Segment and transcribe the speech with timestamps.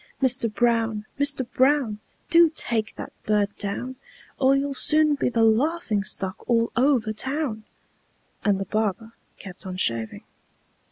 [0.19, 1.05] Mister Brown!
[1.19, 1.99] Mister Brown!
[2.31, 3.97] Do take that bird down,
[4.39, 7.65] Or you'll soon be the laughing stock all over town!"
[8.43, 10.23] And the barber kept on shaving.